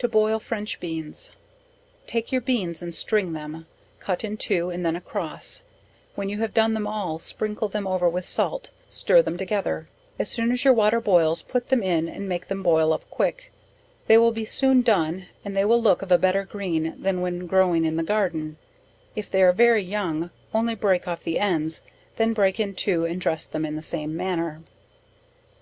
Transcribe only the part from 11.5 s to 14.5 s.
them in and make them boil up quick, they will be